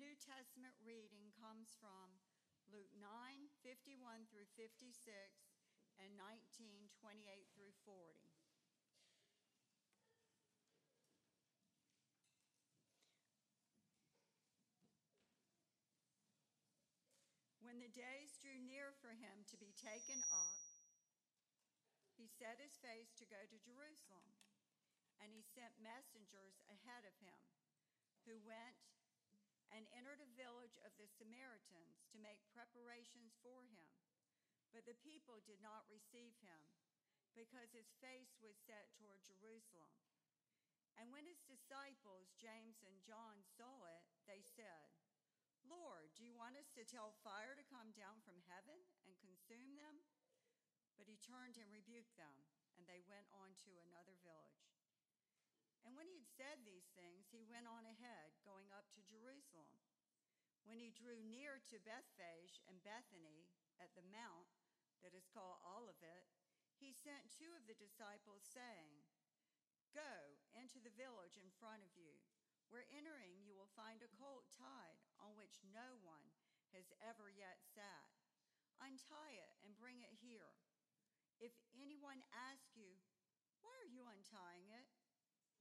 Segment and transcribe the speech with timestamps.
[0.00, 2.08] New Testament reading comes from
[2.72, 3.04] Luke 9
[3.60, 4.00] 51
[4.32, 4.96] through 56
[6.00, 8.00] and 19 28 through 40.
[17.60, 20.56] When the days drew near for him to be taken up,
[22.16, 24.32] he set his face to go to Jerusalem,
[25.20, 27.36] and he sent messengers ahead of him,
[28.24, 28.80] who went
[29.70, 33.90] and entered a village of the Samaritans to make preparations for him.
[34.70, 36.62] But the people did not receive him,
[37.34, 39.94] because his face was set toward Jerusalem.
[40.98, 44.90] And when his disciples, James and John, saw it, they said,
[45.66, 49.78] Lord, do you want us to tell fire to come down from heaven and consume
[49.78, 50.02] them?
[50.98, 52.44] But he turned and rebuked them,
[52.76, 54.66] and they went on to another village.
[55.86, 59.76] And when he had said these things, he went on ahead, going up to Jerusalem.
[60.64, 63.44] When he drew near to Bethphage and Bethany
[63.76, 64.48] at the mount
[65.04, 66.32] that is called Olivet,
[66.80, 69.04] he sent two of the disciples, saying,
[69.92, 72.24] Go into the village in front of you
[72.72, 76.24] where entering, you will find a colt tied on which no one
[76.72, 78.08] has ever yet sat.
[78.80, 80.56] Untie it and bring it here.
[81.36, 82.96] If anyone asks you,
[83.60, 84.88] Why are you untying it?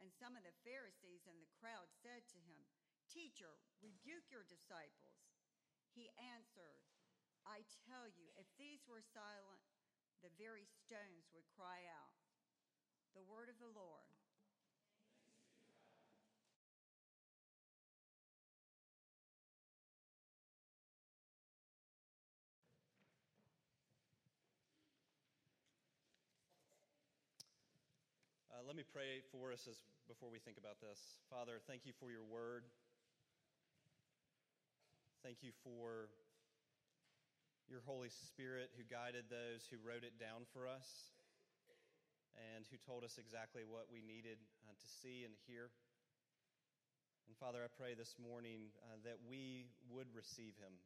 [0.00, 2.64] And some of the Pharisees in the crowd said to him,
[3.12, 5.20] Teacher, rebuke your disciples.
[5.92, 6.88] He answered,
[7.44, 9.60] I tell you, if these were silent,
[10.24, 12.16] the very stones would cry out.
[13.12, 14.16] The word of the Lord.
[28.59, 31.18] Uh, let me pray for us as, before we think about this.
[31.26, 32.62] Father, thank you for your word.
[35.26, 36.06] Thank you for
[37.66, 40.86] your Holy Spirit who guided those who wrote it down for us
[42.54, 45.74] and who told us exactly what we needed uh, to see and hear.
[47.26, 50.78] And Father, I pray this morning uh, that we would receive him,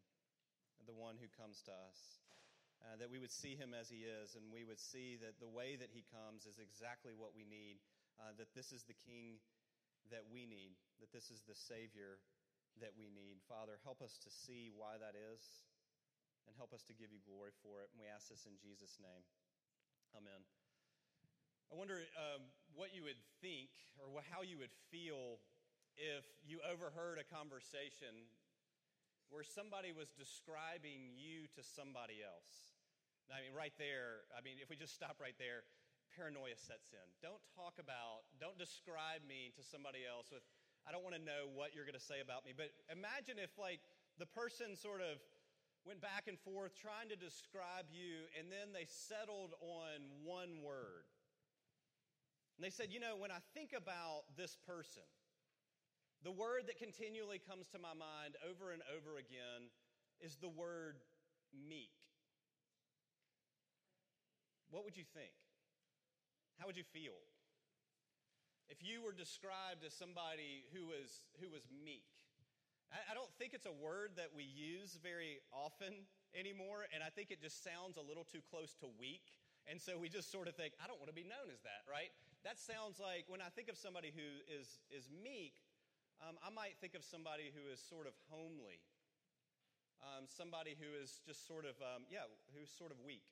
[0.89, 2.24] the one who comes to us
[2.84, 5.49] uh, that we would see him as he is, and we would see that the
[5.49, 7.81] way that he comes is exactly what we need,
[8.21, 9.41] uh, that this is the king
[10.12, 12.21] that we need, that this is the Savior
[12.84, 13.41] that we need.
[13.49, 15.65] Father, help us to see why that is,
[16.45, 17.89] and help us to give you glory for it.
[17.97, 19.25] And we ask this in Jesus' name.
[20.12, 20.45] Amen.
[21.72, 22.45] I wonder um,
[22.77, 25.41] what you would think or how you would feel
[25.97, 28.28] if you overheard a conversation
[29.33, 32.74] where somebody was describing you to somebody else.
[33.33, 35.65] I mean, right there, I mean, if we just stop right there,
[36.12, 37.07] paranoia sets in.
[37.25, 40.45] Don't talk about, don't describe me to somebody else with,
[40.85, 42.53] I don't want to know what you're going to say about me.
[42.53, 43.81] But imagine if, like,
[44.21, 45.19] the person sort of
[45.83, 51.09] went back and forth trying to describe you, and then they settled on one word.
[52.57, 55.04] And they said, You know, when I think about this person,
[56.22, 59.69] the word that continually comes to my mind over and over again
[60.21, 60.97] is the word
[61.53, 61.93] meek
[64.74, 65.30] what would you think?
[66.59, 67.15] How would you feel?
[68.66, 72.10] If you were described as somebody who was, who was meek,
[72.91, 77.15] I, I don't think it's a word that we use very often anymore, and I
[77.15, 79.38] think it just sounds a little too close to weak.
[79.71, 81.86] And so we just sort of think, I don't want to be known as that,
[81.86, 82.10] right?
[82.42, 85.54] That sounds like when I think of somebody who is, is meek,
[86.18, 88.82] um, I might think of somebody who is sort of homely,
[90.03, 93.24] um, somebody who is just sort of, um, yeah, who's sort of weak.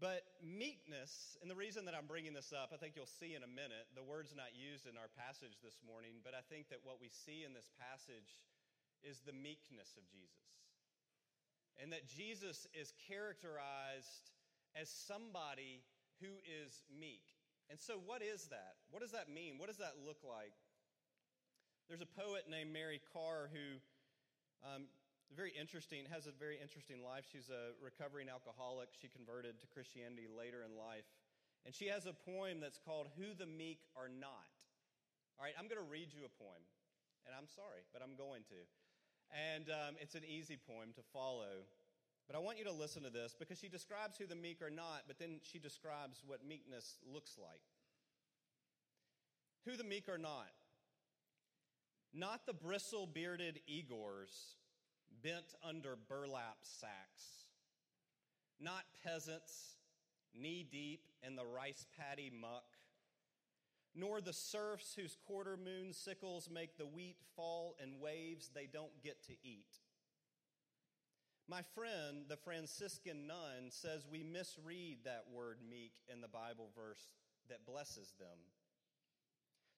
[0.00, 3.42] But meekness, and the reason that I'm bringing this up, I think you'll see in
[3.42, 6.86] a minute, the word's not used in our passage this morning, but I think that
[6.86, 8.38] what we see in this passage
[9.02, 10.46] is the meekness of Jesus.
[11.80, 14.34] and that Jesus is characterized
[14.74, 15.82] as somebody
[16.20, 17.22] who is meek.
[17.70, 18.74] And so, what is that?
[18.90, 19.58] What does that mean?
[19.58, 20.54] What does that look like?
[21.88, 23.78] There's a poet named Mary Karr who,
[24.66, 24.88] um,
[25.36, 27.28] very interesting, has a very interesting life.
[27.28, 28.88] She's a recovering alcoholic.
[28.96, 31.04] She converted to Christianity later in life.
[31.66, 34.48] And she has a poem that's called Who the Meek Are Not.
[35.36, 36.64] All right, I'm going to read you a poem.
[37.26, 38.60] And I'm sorry, but I'm going to.
[39.28, 41.68] And um, it's an easy poem to follow.
[42.26, 44.72] But I want you to listen to this because she describes who the meek are
[44.72, 47.60] not, but then she describes what meekness looks like.
[49.66, 50.48] Who the meek are not.
[52.14, 54.56] Not the bristle bearded Igors
[55.22, 57.46] bent under burlap sacks.
[58.60, 59.76] Not peasants
[60.34, 62.64] knee deep in the rice paddy muck
[63.98, 69.02] nor the serfs whose quarter moon sickles make the wheat fall in waves they don't
[69.02, 69.74] get to eat.
[71.48, 77.02] My friend, the Franciscan nun, says we misread that word meek in the Bible verse
[77.48, 78.38] that blesses them.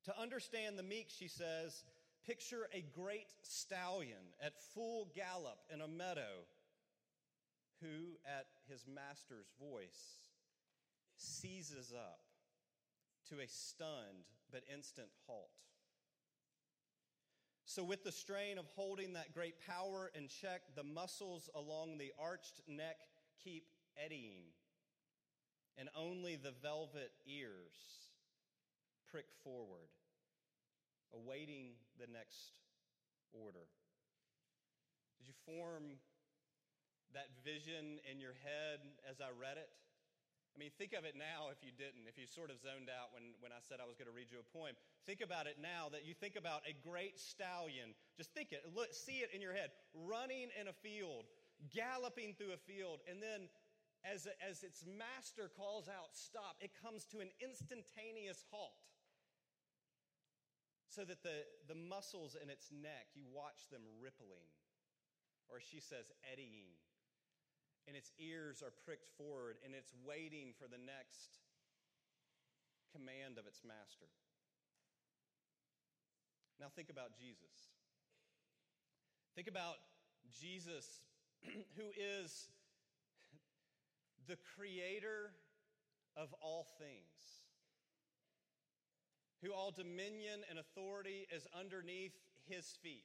[0.05, 1.85] To understand the meek, she says,
[2.27, 6.45] picture a great stallion at full gallop in a meadow
[7.81, 10.29] who, at his master's voice,
[11.17, 12.21] seizes up
[13.29, 15.51] to a stunned but instant halt.
[17.65, 22.13] So, with the strain of holding that great power in check, the muscles along the
[22.19, 22.97] arched neck
[23.45, 23.65] keep
[23.97, 24.43] eddying,
[25.79, 28.11] and only the velvet ears
[29.09, 29.89] prick forward,
[31.15, 32.59] awaiting the next
[33.33, 33.67] order.
[35.19, 36.01] Did you form
[37.13, 39.71] that vision in your head as I read it?
[40.51, 43.15] I mean, think of it now if you didn't, if you sort of zoned out
[43.15, 44.75] when, when I said I was going to read you a poem.
[45.07, 47.95] Think about it now that you think about a great stallion.
[48.19, 51.31] Just think it, look, see it in your head, running in a field,
[51.71, 53.47] galloping through a field, and then
[54.03, 58.75] as, as its master calls out, stop, it comes to an instantaneous halt.
[60.91, 64.51] So that the, the muscles in its neck, you watch them rippling,
[65.47, 66.75] or she says, eddying
[67.91, 71.43] and its ears are pricked forward, and it's waiting for the next
[72.95, 74.07] command of its master.
[76.61, 77.75] Now, think about Jesus.
[79.35, 79.83] Think about
[80.31, 80.87] Jesus,
[81.77, 82.47] who is
[84.29, 85.33] the creator
[86.17, 87.40] of all things,
[89.43, 92.13] who all dominion and authority is underneath
[92.49, 93.05] his feet.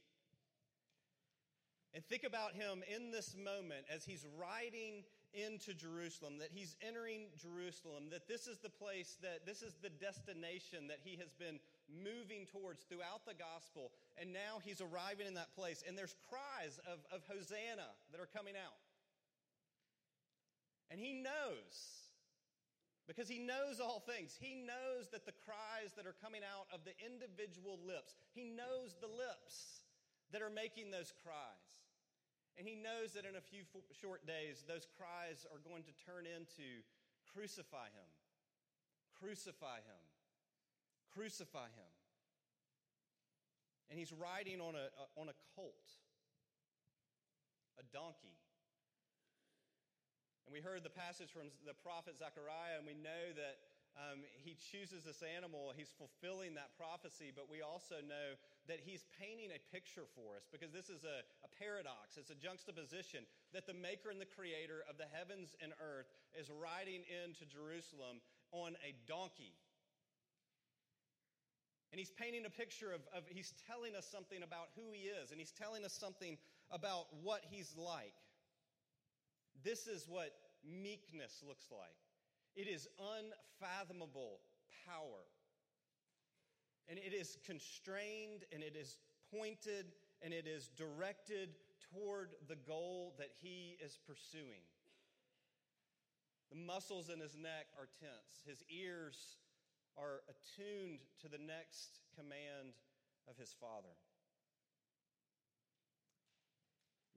[1.93, 7.27] And think about him in this moment as he's riding into Jerusalem, that he's entering
[7.39, 11.59] Jerusalem, that this is the place, that this is the destination that he has been
[11.87, 13.91] moving towards throughout the gospel.
[14.19, 15.83] And now he's arriving in that place.
[15.87, 18.75] And there's cries of, of Hosanna that are coming out.
[20.91, 22.04] And he knows,
[23.07, 26.81] because he knows all things, he knows that the cries that are coming out of
[26.85, 29.85] the individual lips, he knows the lips
[30.33, 31.85] that are making those cries.
[32.57, 33.61] And he knows that in a few
[33.93, 36.81] short days, those cries are going to turn into
[37.35, 38.09] crucify him,
[39.19, 40.01] crucify him,
[41.13, 41.91] crucify him.
[43.89, 44.89] And he's riding on a,
[45.19, 45.93] on a colt,
[47.77, 48.39] a donkey.
[50.45, 53.57] And we heard the passage from the prophet Zechariah, and we know that
[53.95, 58.35] um, he chooses this animal, he's fulfilling that prophecy, but we also know
[58.67, 62.35] that he's painting a picture for us because this is a, a paradox, it's a
[62.35, 63.23] juxtaposition
[63.55, 68.19] that the maker and the creator of the heavens and earth is riding into Jerusalem
[68.51, 69.55] on a donkey.
[71.95, 75.31] And he's painting a picture of, of, he's telling us something about who he is,
[75.31, 76.35] and he's telling us something
[76.67, 78.19] about what he's like.
[79.63, 80.31] This is what
[80.63, 81.95] meekness looks like.
[82.55, 84.39] It is unfathomable
[84.85, 85.25] power.
[86.87, 88.97] And it is constrained and it is
[89.33, 89.87] pointed
[90.21, 91.55] and it is directed
[91.91, 94.63] toward the goal that he is pursuing.
[96.51, 99.37] The muscles in his neck are tense, his ears
[99.97, 102.75] are attuned to the next command
[103.27, 103.95] of his father.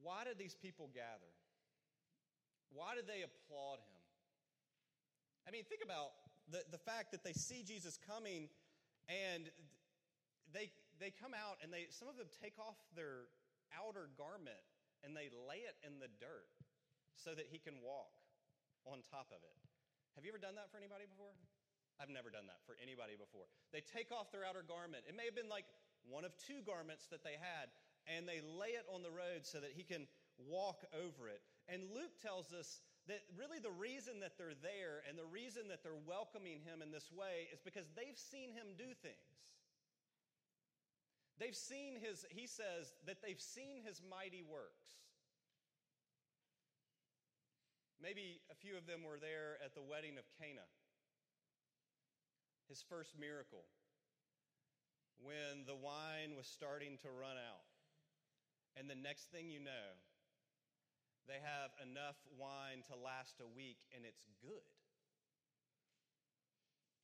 [0.00, 1.33] Why did these people gather?
[2.73, 4.03] Why did they applaud him?
[5.47, 6.13] I mean, think about
[6.53, 8.49] the, the fact that they see Jesus coming
[9.09, 9.49] and
[10.53, 13.33] they, they come out and they, some of them take off their
[13.73, 14.61] outer garment
[15.05, 16.53] and they lay it in the dirt
[17.17, 18.13] so that he can walk
[18.85, 19.57] on top of it.
[20.17, 21.33] Have you ever done that for anybody before?
[21.99, 23.51] I've never done that for anybody before.
[23.75, 25.03] They take off their outer garment.
[25.11, 25.67] It may have been like
[26.07, 27.75] one of two garments that they had,
[28.07, 30.07] and they lay it on the road so that he can
[30.39, 31.43] walk over it.
[31.69, 35.85] And Luke tells us that really the reason that they're there and the reason that
[35.85, 39.29] they're welcoming him in this way is because they've seen him do things.
[41.39, 44.99] They've seen his, he says, that they've seen his mighty works.
[48.03, 50.67] Maybe a few of them were there at the wedding of Cana,
[52.69, 53.67] his first miracle,
[55.19, 57.67] when the wine was starting to run out.
[58.79, 59.99] And the next thing you know,
[61.29, 64.65] they have enough wine to last a week and it's good.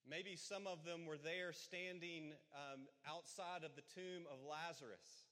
[0.09, 5.29] Maybe some of them were there standing um, outside of the tomb of Lazarus.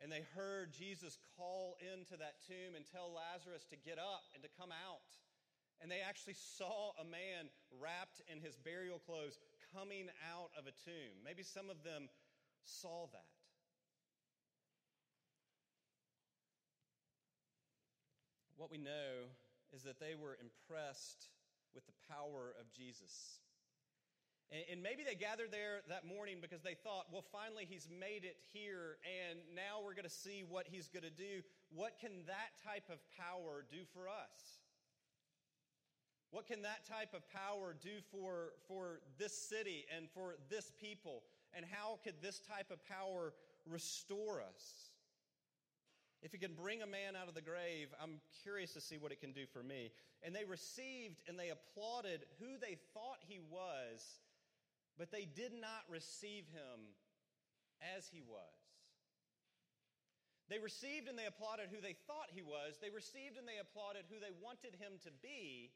[0.00, 4.44] And they heard Jesus call into that tomb and tell Lazarus to get up and
[4.44, 5.08] to come out.
[5.80, 9.40] And they actually saw a man wrapped in his burial clothes
[9.72, 11.24] coming out of a tomb.
[11.24, 12.08] Maybe some of them
[12.64, 13.37] saw that.
[18.58, 19.30] What we know
[19.72, 21.30] is that they were impressed
[21.74, 23.38] with the power of Jesus.
[24.50, 28.36] And, maybe they gathered there that morning because they thought, well, finally he's made it
[28.50, 31.44] here, and now we're going to see what he's going to do.
[31.70, 34.64] What can that type of power do for us?
[36.30, 41.22] What can that type of power do for, for this city and for this people?
[41.54, 43.34] And how could this type of power
[43.66, 44.90] restore us?
[46.22, 49.12] If it can bring a man out of the grave, I'm curious to see what
[49.12, 49.92] it can do for me.
[50.22, 54.02] And they received and they applauded who they thought he was,
[54.98, 56.90] but they did not receive him
[57.94, 58.58] as he was.
[60.50, 62.80] They received and they applauded who they thought he was.
[62.80, 65.70] They received and they applauded who they wanted him to be,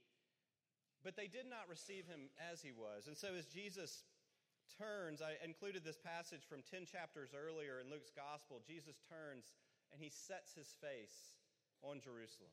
[1.05, 3.07] but they did not receive him as he was.
[3.07, 4.03] And so as Jesus
[4.81, 8.65] turns, I included this passage from 10 chapters earlier in Luke's gospel.
[8.65, 9.53] Jesus turns
[9.93, 11.37] and he sets his face
[11.85, 12.51] on Jerusalem.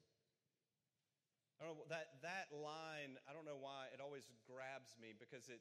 [1.59, 5.51] I don't know, that, that line, I don't know why, it always grabs me because
[5.51, 5.59] it,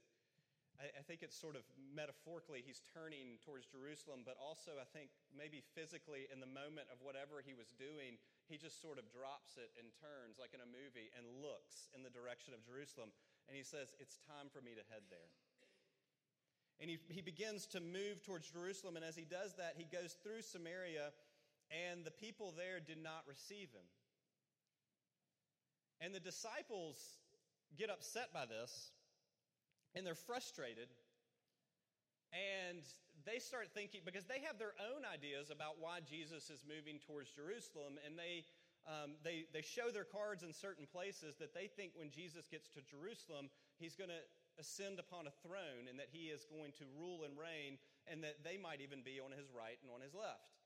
[0.78, 5.10] I, I think it's sort of metaphorically he's turning towards Jerusalem, but also I think
[5.34, 8.14] maybe physically in the moment of whatever he was doing,
[8.46, 12.06] he just sort of drops it and turns like in a movie and looks in
[12.06, 13.10] the direction of Jerusalem.
[13.50, 15.34] And he says, It's time for me to head there.
[16.78, 18.94] And he, he begins to move towards Jerusalem.
[18.94, 21.10] And as he does that, he goes through Samaria
[21.70, 23.86] and the people there did not receive him.
[26.00, 26.96] And the disciples
[27.76, 28.92] get upset by this,
[29.94, 30.88] and they're frustrated.
[32.32, 32.84] And
[33.26, 37.34] they start thinking, because they have their own ideas about why Jesus is moving towards
[37.34, 38.46] Jerusalem, and they,
[38.86, 42.68] um, they, they show their cards in certain places that they think when Jesus gets
[42.76, 44.22] to Jerusalem, he's going to
[44.60, 48.44] ascend upon a throne and that he is going to rule and reign, and that
[48.44, 50.57] they might even be on his right and on his left.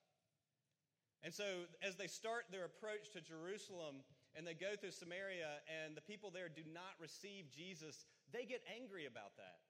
[1.23, 4.03] And so, as they start their approach to Jerusalem
[4.35, 8.65] and they go through Samaria, and the people there do not receive Jesus, they get
[8.67, 9.63] angry about that.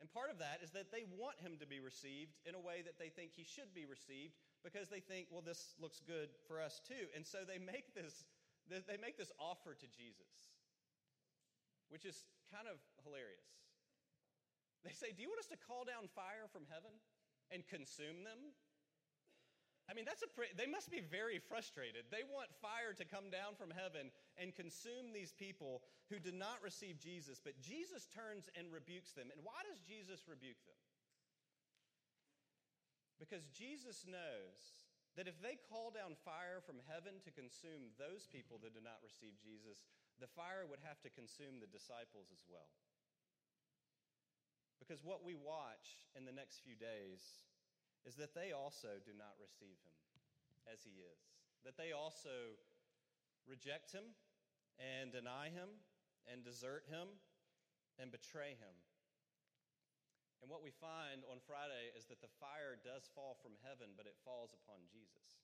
[0.00, 2.84] And part of that is that they want him to be received in a way
[2.84, 6.60] that they think he should be received because they think, well, this looks good for
[6.60, 7.08] us too.
[7.16, 8.28] And so they make this,
[8.68, 10.52] they make this offer to Jesus,
[11.88, 13.56] which is kind of hilarious.
[14.84, 16.92] They say, Do you want us to call down fire from heaven
[17.50, 18.52] and consume them?
[19.86, 22.10] I mean, that's a pre- they must be very frustrated.
[22.10, 26.58] They want fire to come down from heaven and consume these people who did not
[26.58, 29.30] receive Jesus, but Jesus turns and rebukes them.
[29.30, 30.78] And why does Jesus rebuke them?
[33.22, 34.58] Because Jesus knows
[35.14, 39.00] that if they call down fire from heaven to consume those people that did not
[39.00, 39.86] receive Jesus,
[40.20, 42.68] the fire would have to consume the disciples as well.
[44.76, 47.45] Because what we watch in the next few days
[48.06, 49.98] is that they also do not receive him
[50.70, 51.20] as he is,
[51.66, 52.54] that they also
[53.50, 54.14] reject him
[54.78, 55.68] and deny him
[56.30, 57.10] and desert him
[57.98, 58.74] and betray him.
[60.42, 64.06] And what we find on Friday is that the fire does fall from heaven, but
[64.06, 65.42] it falls upon Jesus.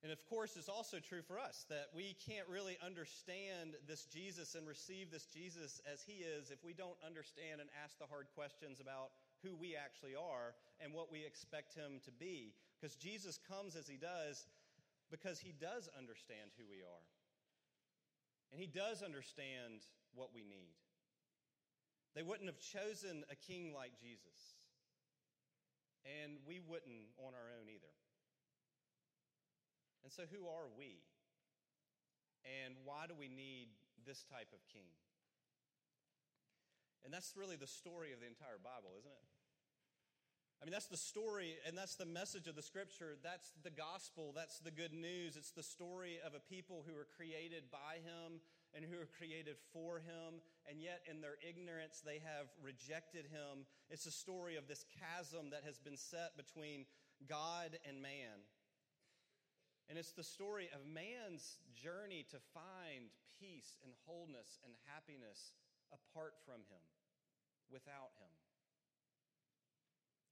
[0.00, 4.54] And of course, it's also true for us that we can't really understand this Jesus
[4.54, 8.30] and receive this Jesus as he is if we don't understand and ask the hard
[8.38, 9.10] questions about
[9.42, 12.54] who we actually are and what we expect him to be.
[12.80, 14.46] Because Jesus comes as he does
[15.10, 17.04] because he does understand who we are.
[18.52, 20.76] And he does understand what we need.
[22.14, 24.56] They wouldn't have chosen a king like Jesus.
[26.04, 27.92] And we wouldn't on our own either.
[30.04, 31.04] And so, who are we?
[32.48, 33.68] And why do we need
[34.06, 34.88] this type of king?
[37.04, 39.27] And that's really the story of the entire Bible, isn't it?
[40.60, 43.14] I mean, that's the story, and that's the message of the scripture.
[43.22, 44.34] That's the gospel.
[44.34, 45.36] That's the good news.
[45.36, 48.42] It's the story of a people who are created by him
[48.74, 53.70] and who are created for him, and yet in their ignorance they have rejected him.
[53.88, 56.84] It's a story of this chasm that has been set between
[57.30, 58.42] God and man.
[59.88, 63.08] And it's the story of man's journey to find
[63.40, 65.54] peace and wholeness and happiness
[65.94, 66.84] apart from him,
[67.70, 68.34] without him.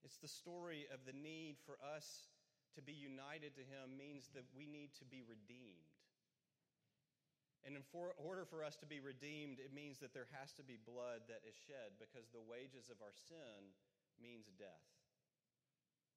[0.07, 2.31] It's the story of the need for us
[2.79, 5.99] to be united to him means that we need to be redeemed.
[7.67, 10.63] And in for, order for us to be redeemed, it means that there has to
[10.63, 13.75] be blood that is shed because the wages of our sin
[14.15, 14.87] means death.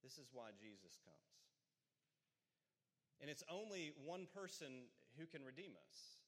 [0.07, 1.35] This is why Jesus comes.
[3.19, 4.87] And it's only one person
[5.19, 6.23] who can redeem us.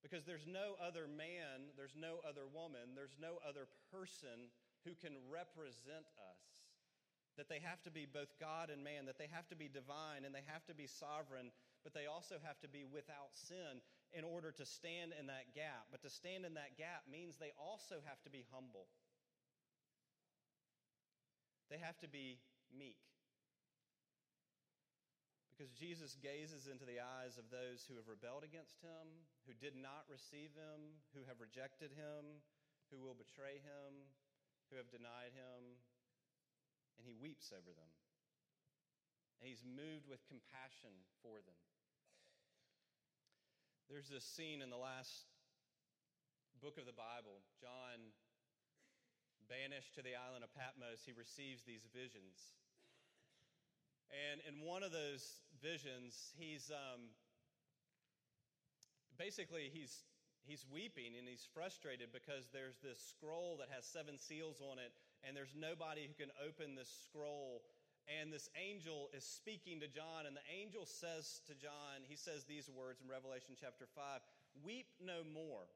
[0.00, 4.48] Because there's no other man, there's no other woman, there's no other person
[4.84, 6.42] who can represent us.
[7.38, 10.26] That they have to be both God and man, that they have to be divine
[10.26, 11.54] and they have to be sovereign,
[11.86, 13.78] but they also have to be without sin
[14.10, 15.86] in order to stand in that gap.
[15.94, 18.90] But to stand in that gap means they also have to be humble,
[21.70, 22.42] they have to be
[22.74, 22.98] meek.
[25.58, 29.74] Because Jesus gazes into the eyes of those who have rebelled against him, who did
[29.74, 32.38] not receive him, who have rejected him,
[32.94, 34.06] who will betray him,
[34.68, 35.80] who have denied him,
[36.96, 37.92] and he weeps over them.
[39.40, 41.60] And he's moved with compassion for them.
[43.88, 45.30] There's this scene in the last
[46.60, 47.40] book of the Bible.
[47.56, 48.12] John,
[49.48, 52.58] banished to the island of Patmos, he receives these visions.
[54.12, 55.24] And in one of those
[55.62, 57.12] visions, he's um,
[59.16, 60.04] basically he's
[60.48, 64.90] he's weeping and he's frustrated because there's this scroll that has seven seals on it,
[65.22, 67.62] and there's nobody who can open this scroll.
[68.08, 72.48] And this angel is speaking to John, and the angel says to John, he says
[72.48, 74.24] these words in Revelation chapter 5
[74.64, 75.68] Weep no more.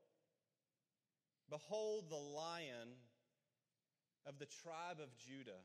[1.50, 2.96] Behold, the lion
[4.24, 5.60] of the tribe of Judah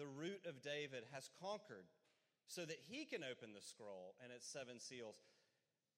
[0.00, 1.84] the root of David, has conquered
[2.48, 5.20] so that he can open the scroll and its seven seals.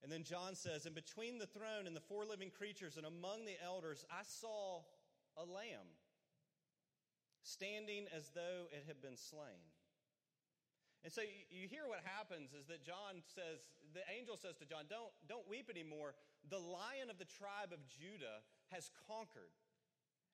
[0.02, 3.44] And then John says, And between the throne and the four living creatures and among
[3.44, 4.82] the elders, I saw
[5.36, 5.86] a lamb
[7.42, 9.62] standing as though it had been slain.
[11.02, 14.86] And so you hear what happens is that John says, the angel says to John,
[14.86, 16.14] Don't, don't weep anymore.
[16.50, 19.50] The lion of the tribe of Judah has conquered.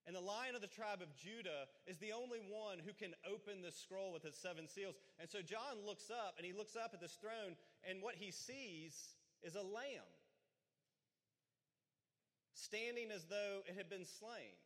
[0.09, 3.61] And the lion of the tribe of Judah is the only one who can open
[3.61, 4.97] the scroll with its seven seals.
[5.21, 8.31] And so John looks up and he looks up at this throne, and what he
[8.31, 10.11] sees is a lamb
[12.55, 14.59] standing as though it had been slain.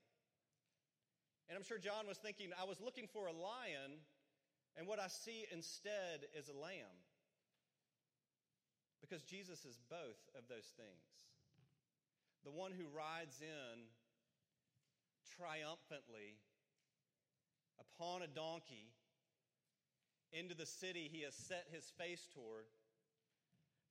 [1.48, 4.00] And I'm sure John was thinking, I was looking for a lion,
[4.76, 6.96] and what I see instead is a lamb.
[9.00, 11.28] Because Jesus is both of those things.
[12.44, 13.86] The one who rides in
[15.36, 16.40] triumphantly
[17.78, 18.90] upon a donkey
[20.32, 22.64] into the city he has set his face toward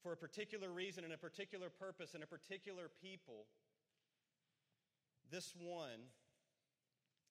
[0.03, 3.45] for a particular reason and a particular purpose and a particular people.
[5.31, 6.11] This one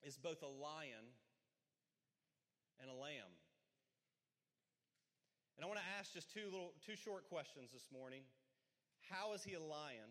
[0.03, 1.05] is both a lion
[2.81, 3.35] and a lamb.
[5.57, 8.23] And I want to ask just two little two short questions this morning.
[9.11, 10.09] How is he a lion?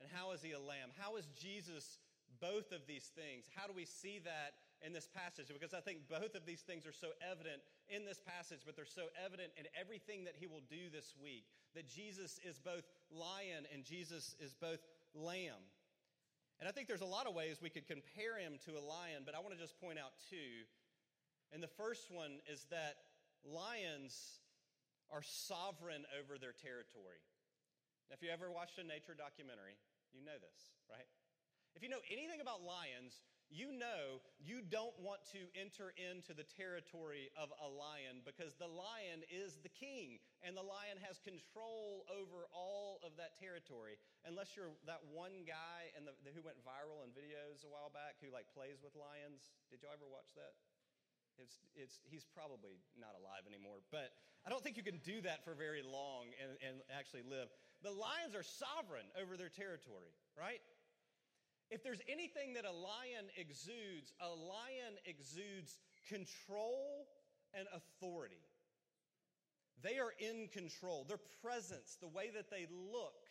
[0.00, 0.90] And how is he a lamb?
[0.98, 1.98] How is Jesus
[2.40, 3.44] both of these things.
[3.54, 4.54] How do we see that
[4.84, 5.48] in this passage?
[5.52, 8.88] Because I think both of these things are so evident in this passage, but they're
[8.88, 11.44] so evident in everything that he will do this week.
[11.74, 14.80] That Jesus is both lion and Jesus is both
[15.14, 15.62] lamb.
[16.60, 19.24] And I think there's a lot of ways we could compare him to a lion,
[19.24, 20.68] but I want to just point out two.
[21.52, 23.00] And the first one is that
[23.42, 24.44] lions
[25.08, 27.24] are sovereign over their territory.
[28.08, 29.80] Now, if you ever watched a nature documentary,
[30.12, 31.06] you know this, right?
[31.74, 33.14] If you know anything about lions,
[33.50, 38.70] you know you don't want to enter into the territory of a lion because the
[38.70, 43.98] lion is the king and the lion has control over all of that territory.
[44.22, 48.30] Unless you're that one guy the, who went viral in videos a while back who
[48.30, 49.50] like plays with lions.
[49.68, 50.54] Did y'all ever watch that?
[51.38, 54.12] It's, it's, he's probably not alive anymore, but
[54.44, 57.48] I don't think you can do that for very long and, and actually live.
[57.80, 60.60] The lions are sovereign over their territory, right?
[61.70, 65.78] If there's anything that a lion exudes, a lion exudes
[66.08, 67.06] control
[67.54, 68.42] and authority.
[69.82, 71.06] They are in control.
[71.08, 73.30] Their presence, the way that they look,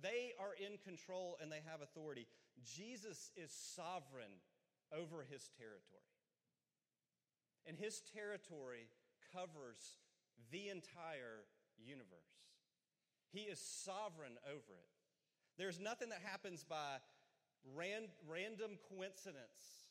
[0.00, 2.26] they are in control and they have authority.
[2.64, 4.40] Jesus is sovereign
[4.96, 6.02] over his territory.
[7.66, 8.88] And his territory
[9.32, 9.98] covers
[10.50, 11.46] the entire
[11.78, 12.08] universe.
[13.32, 14.90] He is sovereign over it.
[15.58, 16.98] There's nothing that happens by
[17.74, 19.86] ran, random coincidence.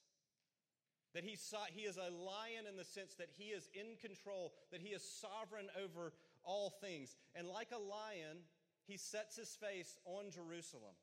[1.14, 4.54] That he, saw, he is a lion in the sense that he is in control,
[4.72, 7.16] that he is sovereign over all things.
[7.36, 8.48] And like a lion,
[8.88, 10.96] he sets his face on Jerusalem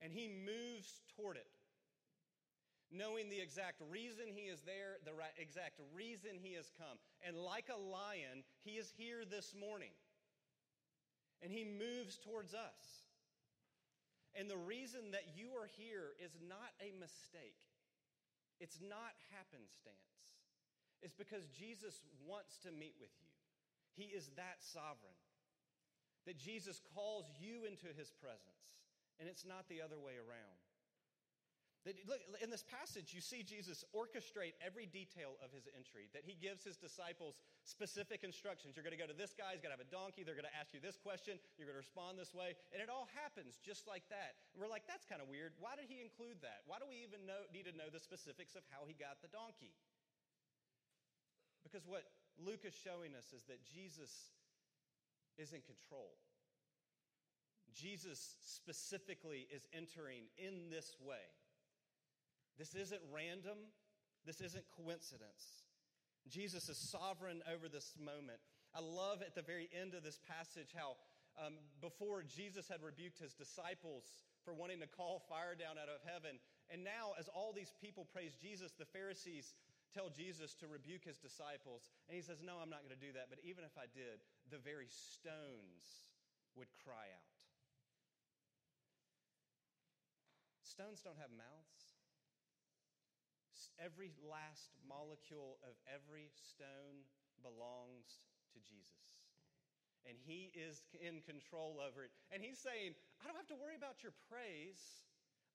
[0.00, 1.46] and he moves toward it,
[2.92, 6.98] knowing the exact reason he is there, the right, exact reason he has come.
[7.26, 9.92] And like a lion, he is here this morning
[11.42, 13.03] and he moves towards us.
[14.34, 17.58] And the reason that you are here is not a mistake.
[18.58, 20.42] It's not happenstance.
[21.02, 23.30] It's because Jesus wants to meet with you.
[23.94, 25.14] He is that sovereign.
[26.26, 28.80] That Jesus calls you into his presence,
[29.20, 30.63] and it's not the other way around.
[31.84, 36.24] That, look, in this passage, you see Jesus orchestrate every detail of his entry, that
[36.24, 38.72] he gives his disciples specific instructions.
[38.72, 40.48] You're going to go to this guy, he's going to have a donkey, they're going
[40.48, 43.60] to ask you this question, you're going to respond this way, and it all happens
[43.60, 44.32] just like that.
[44.56, 45.52] And we're like, that's kind of weird.
[45.60, 46.64] Why did he include that?
[46.64, 49.28] Why do we even know, need to know the specifics of how he got the
[49.28, 49.76] donkey?
[51.68, 52.08] Because what
[52.40, 54.32] Luke is showing us is that Jesus
[55.36, 56.16] is in control.
[57.76, 61.28] Jesus specifically is entering in this way.
[62.58, 63.58] This isn't random,
[64.24, 65.64] this isn't coincidence.
[66.28, 68.40] Jesus is sovereign over this moment.
[68.74, 70.96] I love at the very end of this passage how
[71.36, 74.06] um, before Jesus had rebuked his disciples
[74.44, 76.38] for wanting to call fire down out of heaven.
[76.70, 79.54] And now, as all these people praise Jesus, the Pharisees
[79.92, 81.90] tell Jesus to rebuke his disciples.
[82.08, 83.30] And he says, No, I'm not going to do that.
[83.30, 86.10] But even if I did, the very stones
[86.54, 87.38] would cry out.
[90.62, 91.93] Stones don't have mouths.
[93.82, 97.06] Every last molecule of every stone
[97.42, 98.22] belongs
[98.54, 99.26] to Jesus.
[100.04, 102.12] And he is in control over it.
[102.28, 105.04] And he's saying, I don't have to worry about your praise.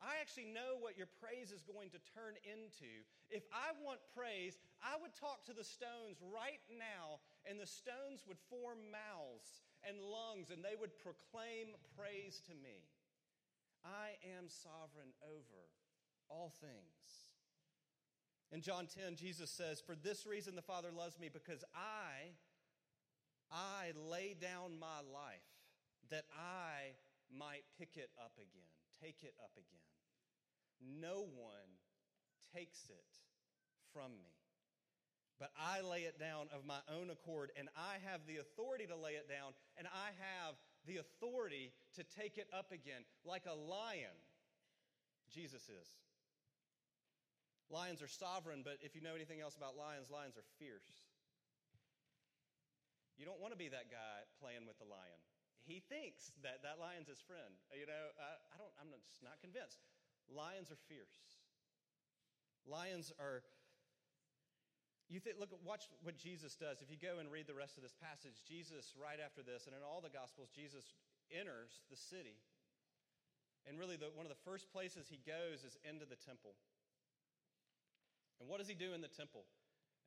[0.02, 3.04] I actually know what your praise is going to turn into.
[3.30, 8.24] If I want praise, I would talk to the stones right now, and the stones
[8.24, 12.88] would form mouths and lungs, and they would proclaim praise to me.
[13.84, 15.68] I am sovereign over
[16.32, 17.29] all things.
[18.52, 22.34] In John 10, Jesus says, For this reason the Father loves me, because I,
[23.52, 25.46] I lay down my life
[26.10, 26.98] that I
[27.30, 29.86] might pick it up again, take it up again.
[30.82, 31.78] No one
[32.56, 33.06] takes it
[33.94, 34.34] from me.
[35.40, 38.96] But I lay it down of my own accord, and I have the authority to
[38.96, 43.06] lay it down, and I have the authority to take it up again.
[43.24, 44.18] Like a lion,
[45.34, 45.88] Jesus is.
[47.70, 50.90] Lions are sovereign, but if you know anything else about lions, lions are fierce.
[53.14, 55.22] You don't want to be that guy playing with the lion.
[55.70, 57.54] He thinks that that lion's his friend.
[57.70, 59.86] You know, I, I don't, I'm just not convinced.
[60.26, 61.14] Lions are fierce.
[62.66, 63.46] Lions are.
[65.10, 66.82] You think, look, watch what Jesus does.
[66.82, 69.74] If you go and read the rest of this passage, Jesus, right after this, and
[69.74, 70.94] in all the Gospels, Jesus
[71.30, 72.38] enters the city.
[73.66, 76.58] And really, the, one of the first places he goes is into the temple.
[78.40, 79.46] And what does he do in the temple?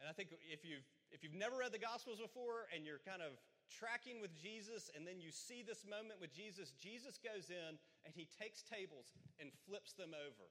[0.01, 3.23] And I think if you've, if you've never read the Gospels before and you're kind
[3.23, 3.39] of
[3.71, 8.11] tracking with Jesus and then you see this moment with Jesus, Jesus goes in and
[8.11, 10.51] he takes tables and flips them over.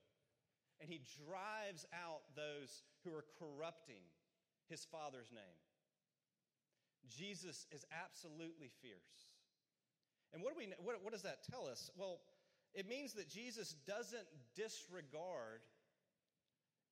[0.80, 4.02] And he drives out those who are corrupting
[4.70, 5.60] his Father's name.
[7.10, 9.30] Jesus is absolutely fierce.
[10.34, 11.92] And what, do we, what, what does that tell us?
[11.98, 12.22] Well,
[12.74, 15.60] it means that Jesus doesn't disregard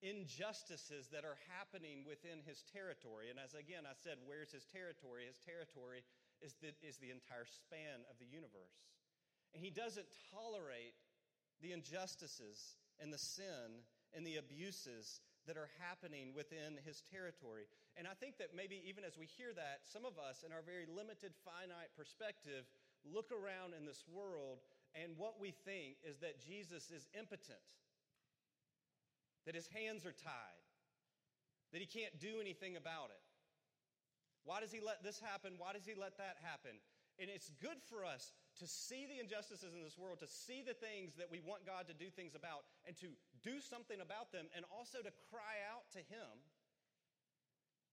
[0.10, 3.30] injustices that are happening within his territory.
[3.30, 5.30] And as again I said, where's his territory?
[5.30, 6.02] His territory
[6.41, 8.89] is the, is the entire span of the universe.
[9.54, 10.98] And he doesn't tolerate
[11.62, 17.69] the injustices and the sin and the abuses that are happening within his territory.
[17.98, 20.62] And I think that maybe even as we hear that, some of us, in our
[20.62, 22.69] very limited, finite perspective,
[23.06, 24.62] look around in this world,
[24.93, 27.62] and what we think is that Jesus is impotent
[29.50, 30.62] that his hands are tied,
[31.74, 33.26] that he can't do anything about it.
[34.46, 35.58] Why does he let this happen?
[35.58, 36.78] Why does he let that happen?
[37.18, 40.78] And it's good for us to see the injustices in this world, to see the
[40.78, 43.10] things that we want God to do things about, and to
[43.42, 46.30] do something about them, and also to cry out to him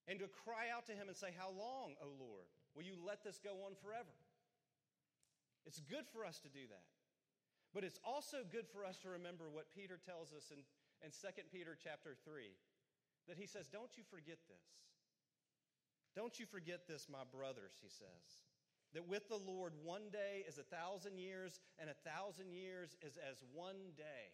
[0.05, 2.53] and to cry out to him and say, How long, O Lord?
[2.77, 4.13] Will you let this go on forever?
[5.65, 6.85] It's good for us to do that.
[7.75, 10.63] But it's also good for us to remember what Peter tells us in
[11.03, 12.55] and 2 Peter chapter 3
[13.29, 14.67] that he says, Don't you forget this.
[16.15, 18.47] Don't you forget this, my brothers, he says.
[18.95, 23.19] That with the Lord, one day is a thousand years, and a thousand years is
[23.21, 24.33] as one day.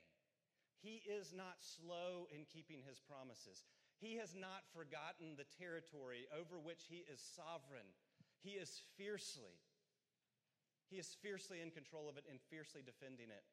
[0.79, 3.67] He is not slow in keeping his promises.
[3.99, 7.87] He has not forgotten the territory over which he is sovereign.
[8.43, 9.59] He is fiercely,
[10.91, 13.47] he is fiercely in control of it and fiercely defending it.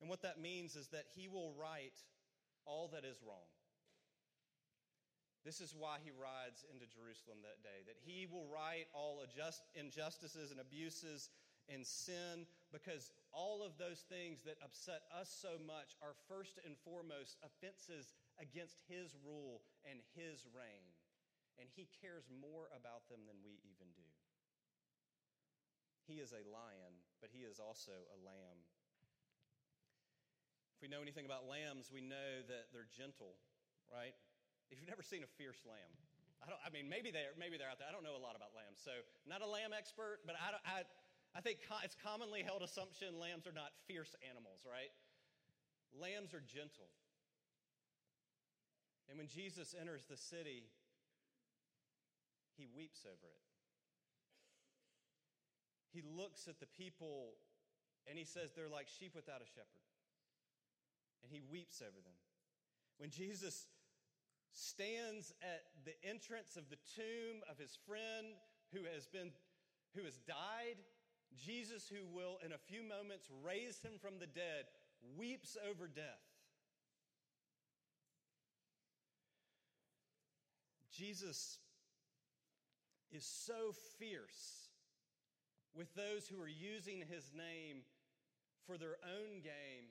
[0.00, 1.98] And what that means is that he will right
[2.66, 3.48] all that is wrong.
[5.44, 9.24] This is why he rides into Jerusalem that day, that he will right all
[9.72, 11.32] injustices and abuses
[11.72, 12.44] and sin,
[12.74, 18.12] because all of those things that upset us so much are first and foremost offenses
[18.36, 20.92] against his rule and his reign.
[21.56, 24.08] And he cares more about them than we even do.
[26.04, 28.60] He is a lion, but he is also a lamb.
[30.80, 33.36] If we know anything about lambs, we know that they're gentle,
[33.92, 34.16] right?
[34.72, 35.92] If you've never seen a fierce lamb,
[36.40, 37.84] I, don't, I mean, maybe they're, maybe they're out there.
[37.84, 38.96] I don't know a lot about lambs, so
[39.28, 40.78] not a lamb expert, but I, I,
[41.36, 44.88] I think it's commonly held assumption lambs are not fierce animals, right?
[45.92, 46.88] Lambs are gentle.
[49.12, 50.64] And when Jesus enters the city,
[52.56, 53.44] he weeps over it.
[55.92, 57.36] He looks at the people
[58.08, 59.89] and he says they're like sheep without a shepherd.
[61.22, 62.16] And he weeps over them.
[62.98, 63.66] When Jesus
[64.52, 68.34] stands at the entrance of the tomb of his friend
[68.72, 69.30] who has been
[69.96, 70.78] who has died,
[71.36, 74.66] Jesus who will in a few moments raise him from the dead
[75.16, 76.04] weeps over death.
[80.92, 81.58] Jesus
[83.10, 84.68] is so fierce
[85.74, 87.82] with those who are using his name
[88.66, 89.88] for their own gain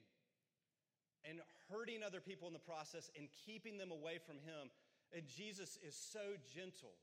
[1.27, 4.69] and hurting other people in the process and keeping them away from him.
[5.15, 6.93] And Jesus is so gentle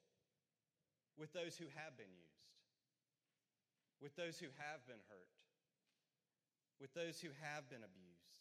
[1.19, 2.53] with those who have been used,
[4.01, 5.33] with those who have been hurt,
[6.81, 8.41] with those who have been abused.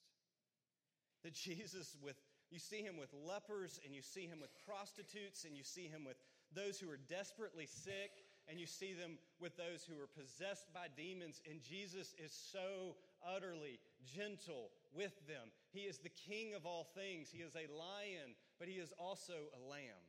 [1.23, 2.15] That Jesus, with
[2.51, 6.05] you see him with lepers, and you see him with prostitutes, and you see him
[6.05, 6.17] with
[6.53, 8.11] those who are desperately sick,
[8.47, 11.41] and you see them with those who are possessed by demons.
[11.49, 15.51] And Jesus is so utterly gentle with them.
[15.71, 17.29] He is the king of all things.
[17.31, 20.05] He is a lion, but he is also a lamb.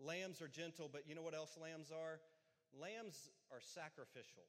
[0.00, 2.18] Lambs are gentle, but you know what else lambs are?
[2.74, 4.42] Lambs are sacrificial.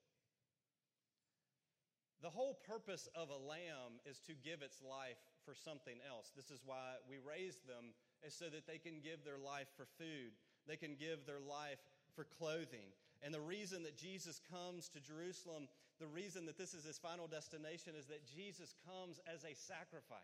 [2.23, 6.31] The whole purpose of a lamb is to give its life for something else.
[6.35, 7.93] This is why we raise them,
[8.25, 10.33] is so that they can give their life for food,
[10.65, 11.77] they can give their life
[12.15, 12.89] for clothing.
[13.21, 15.67] And the reason that Jesus comes to Jerusalem,
[15.99, 20.19] the reason that this is his final destination, is that Jesus comes as a sacrifice.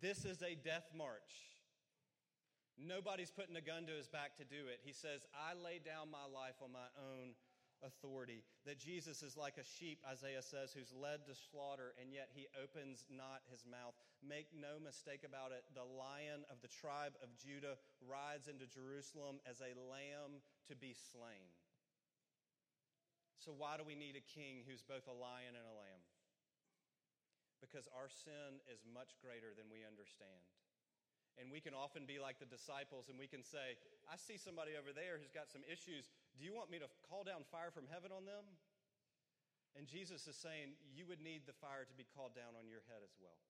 [0.00, 1.30] This is a death march.
[2.80, 4.80] Nobody's putting a gun to his back to do it.
[4.82, 7.36] He says, I lay down my life on my own
[7.84, 8.40] authority.
[8.64, 12.48] That Jesus is like a sheep, Isaiah says, who's led to slaughter, and yet he
[12.56, 13.92] opens not his mouth.
[14.24, 19.40] Make no mistake about it, the lion of the tribe of Judah rides into Jerusalem
[19.44, 21.52] as a lamb to be slain.
[23.40, 26.04] So, why do we need a king who's both a lion and a lamb?
[27.64, 30.44] Because our sin is much greater than we understand.
[31.40, 34.76] And we can often be like the disciples and we can say, I see somebody
[34.76, 36.12] over there who's got some issues.
[36.36, 38.44] Do you want me to call down fire from heaven on them?
[39.72, 42.84] And Jesus is saying, You would need the fire to be called down on your
[42.92, 43.40] head as well.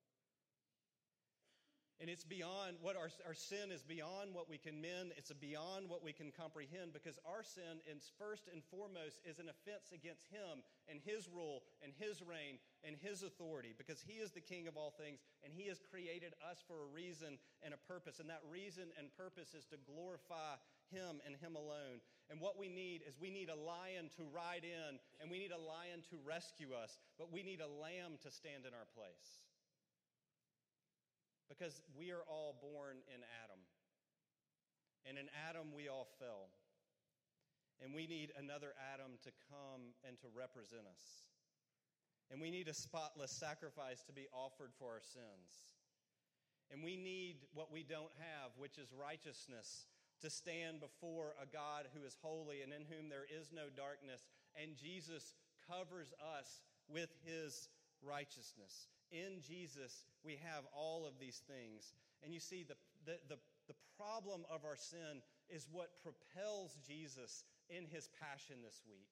[2.00, 5.12] And it's beyond what our, our sin is beyond what we can mend.
[5.20, 9.52] It's beyond what we can comprehend because our sin, is first and foremost, is an
[9.52, 12.56] offense against Him and His rule and His reign
[12.88, 16.32] and His authority because He is the King of all things and He has created
[16.40, 18.16] us for a reason and a purpose.
[18.16, 20.56] And that reason and purpose is to glorify
[20.88, 22.00] Him and Him alone.
[22.32, 25.52] And what we need is we need a lion to ride in and we need
[25.52, 29.44] a lion to rescue us, but we need a lamb to stand in our place.
[31.50, 33.58] Because we are all born in Adam.
[35.04, 36.54] And in Adam, we all fell.
[37.82, 41.26] And we need another Adam to come and to represent us.
[42.30, 45.74] And we need a spotless sacrifice to be offered for our sins.
[46.70, 49.86] And we need what we don't have, which is righteousness,
[50.22, 54.28] to stand before a God who is holy and in whom there is no darkness.
[54.54, 55.34] And Jesus
[55.66, 57.68] covers us with his
[58.04, 58.86] righteousness.
[59.10, 61.94] In Jesus, we have all of these things.
[62.22, 67.44] And you see, the, the, the, the problem of our sin is what propels Jesus
[67.68, 69.08] in his passion this week.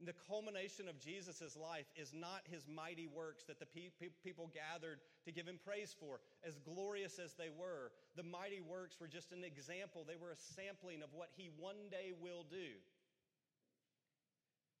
[0.00, 4.48] The culmination of Jesus' life is not his mighty works that the pe- pe- people
[4.48, 6.20] gathered to give him praise for.
[6.42, 10.04] As glorious as they were, the mighty works were just an example.
[10.08, 12.80] They were a sampling of what he one day will do.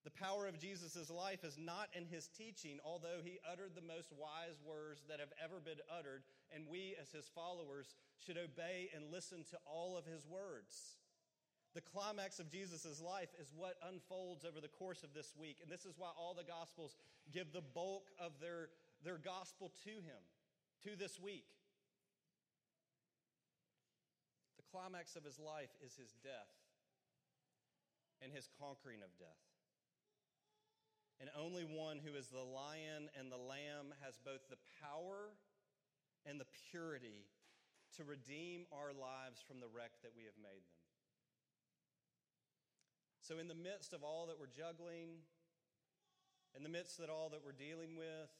[0.04, 4.08] The power of Jesus' life is not in his teaching, although he uttered the most
[4.16, 6.22] wise words that have ever been uttered,
[6.54, 10.96] and we, as his followers, should obey and listen to all of his words.
[11.74, 15.58] The climax of Jesus' life is what unfolds over the course of this week.
[15.62, 16.96] And this is why all the Gospels
[17.30, 18.70] give the bulk of their,
[19.04, 20.22] their gospel to him,
[20.82, 21.46] to this week.
[24.56, 26.50] The climax of his life is his death
[28.22, 29.49] and his conquering of death.
[31.20, 35.36] And only one who is the lion and the lamb has both the power
[36.24, 37.28] and the purity
[37.96, 40.80] to redeem our lives from the wreck that we have made them.
[43.20, 45.22] So, in the midst of all that we're juggling,
[46.56, 48.32] in the midst of all that we're dealing with,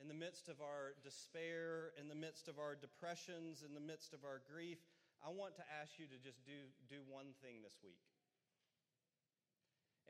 [0.00, 4.16] in the midst of our despair, in the midst of our depressions, in the midst
[4.16, 4.80] of our grief,
[5.22, 8.00] I want to ask you to just do, do one thing this week.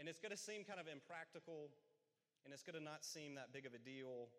[0.01, 1.69] And it's going to seem kind of impractical,
[2.45, 4.33] and it's going to not seem that big of a deal.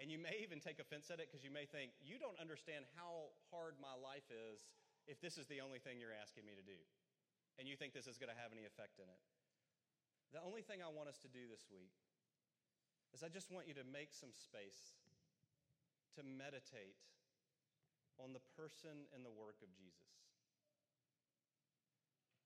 [0.00, 2.84] And you may even take offense at it because you may think, you don't understand
[2.96, 4.68] how hard my life is
[5.06, 6.78] if this is the only thing you're asking me to do
[7.58, 9.20] and you think this is going to have any effect in it.
[10.32, 11.92] The only thing I want us to do this week
[13.12, 14.96] is I just want you to make some space
[16.16, 16.96] to meditate
[18.16, 20.21] on the person and the work of Jesus.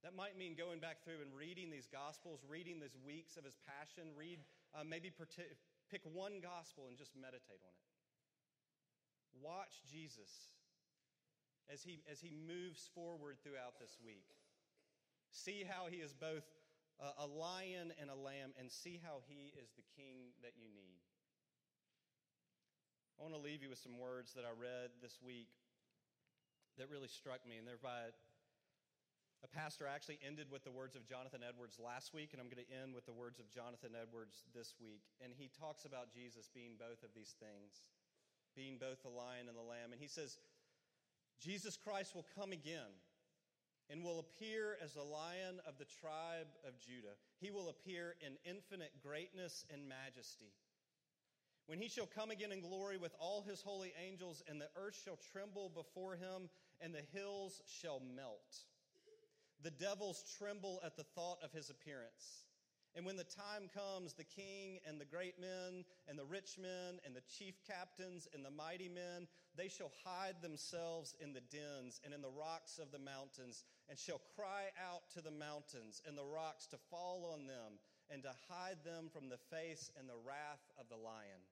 [0.07, 3.59] That might mean going back through and reading these Gospels, reading these weeks of his
[3.67, 4.39] passion, read,
[4.71, 7.91] uh, maybe pick one Gospel and just meditate on it.
[9.43, 10.31] Watch Jesus
[11.67, 14.31] as he, as he moves forward throughout this week.
[15.35, 16.47] See how he is both
[17.03, 21.03] a lion and a lamb, and see how he is the king that you need.
[23.19, 25.51] I want to leave you with some words that I read this week
[26.79, 28.15] that really struck me, and they're by
[29.45, 32.65] a pastor actually ended with the words of Jonathan Edwards last week, and I'm going
[32.65, 35.05] to end with the words of Jonathan Edwards this week.
[35.21, 37.93] And he talks about Jesus being both of these things,
[38.57, 39.93] being both the lion and the lamb.
[39.93, 40.39] And he says,
[41.41, 42.91] Jesus Christ will come again
[43.91, 47.15] and will appear as the lion of the tribe of Judah.
[47.39, 50.51] He will appear in infinite greatness and majesty.
[51.67, 54.99] When he shall come again in glory with all his holy angels, and the earth
[55.05, 56.49] shall tremble before him,
[56.81, 58.65] and the hills shall melt.
[59.63, 62.45] The devils tremble at the thought of his appearance.
[62.97, 66.99] And when the time comes, the king and the great men and the rich men
[67.05, 72.01] and the chief captains and the mighty men, they shall hide themselves in the dens
[72.05, 76.17] and in the rocks of the mountains and shall cry out to the mountains and
[76.17, 77.77] the rocks to fall on them
[78.09, 81.45] and to hide them from the face and the wrath of the lion.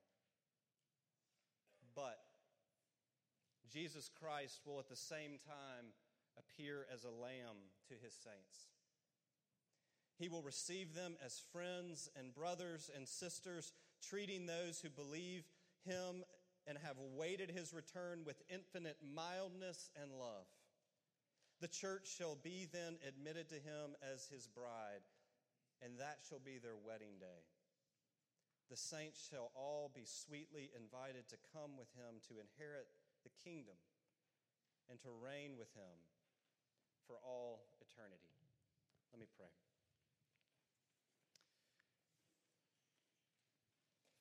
[1.95, 2.17] But
[3.71, 5.93] Jesus Christ will at the same time
[6.37, 8.69] appear as a lamb to his saints.
[10.17, 15.43] He will receive them as friends and brothers and sisters, treating those who believe
[15.85, 16.23] him
[16.67, 20.47] and have awaited his return with infinite mildness and love.
[21.61, 25.03] The church shall be then admitted to him as his bride,
[25.81, 27.43] and that shall be their wedding day.
[28.69, 32.87] The saints shall all be sweetly invited to come with him to inherit
[33.23, 33.77] the kingdom
[34.89, 36.01] and to reign with him
[37.07, 38.33] for all eternity.
[39.13, 39.53] Let me pray.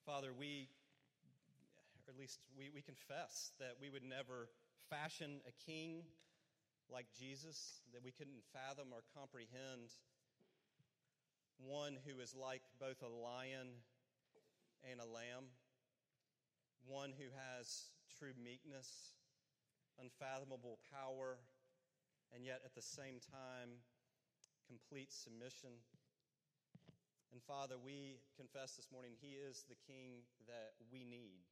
[0.06, 0.68] Father, we,
[2.06, 4.48] or at least we, we confess that we would never
[4.90, 6.04] fashion a king
[6.92, 9.96] like Jesus, that we couldn't fathom or comprehend
[11.56, 13.80] one who is like both a lion
[14.84, 15.48] and a lamb,
[16.84, 19.16] one who has true meekness,
[19.96, 21.38] unfathomable power,
[22.34, 23.78] and yet at the same time,
[24.66, 25.70] complete submission.
[27.30, 31.46] And Father, we confess this morning, He is the King that we need.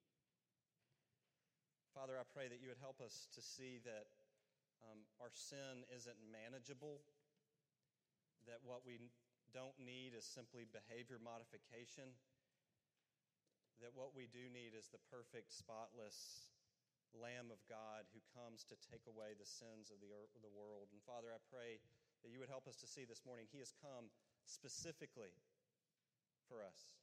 [1.95, 4.11] Father, I pray that you would help us to see that
[4.83, 6.99] um, our sin isn't manageable,
[8.51, 8.99] that what we
[9.55, 12.11] don't need is simply behavior modification,
[13.79, 16.52] that what we do need is the perfect, spotless
[17.17, 20.93] Lamb of God who comes to take away the sins of the, earth, the world.
[20.93, 21.81] And Father, I pray
[22.25, 24.09] that you would help us to see this morning, He has come
[24.47, 25.35] specifically
[26.49, 26.97] for us.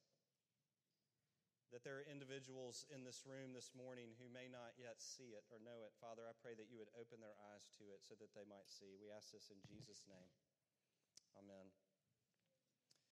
[1.69, 5.45] That there are individuals in this room this morning who may not yet see it
[5.53, 5.93] or know it.
[6.01, 8.65] Father, I pray that you would open their eyes to it so that they might
[8.65, 8.97] see.
[8.97, 10.33] We ask this in Jesus' name.
[11.37, 11.69] Amen.